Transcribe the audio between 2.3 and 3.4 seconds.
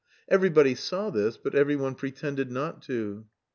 not to.